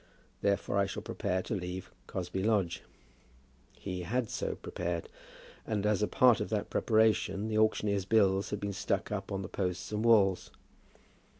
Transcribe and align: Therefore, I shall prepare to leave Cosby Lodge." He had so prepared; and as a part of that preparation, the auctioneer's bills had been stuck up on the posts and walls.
Therefore, 0.41 0.79
I 0.79 0.87
shall 0.87 1.03
prepare 1.03 1.43
to 1.43 1.53
leave 1.53 1.91
Cosby 2.07 2.41
Lodge." 2.41 2.81
He 3.73 4.01
had 4.01 4.31
so 4.31 4.55
prepared; 4.55 5.09
and 5.63 5.85
as 5.85 6.01
a 6.01 6.07
part 6.07 6.39
of 6.41 6.49
that 6.49 6.71
preparation, 6.71 7.47
the 7.49 7.59
auctioneer's 7.59 8.05
bills 8.05 8.49
had 8.49 8.59
been 8.59 8.73
stuck 8.73 9.11
up 9.11 9.31
on 9.31 9.43
the 9.43 9.47
posts 9.47 9.91
and 9.91 10.03
walls. 10.03 10.49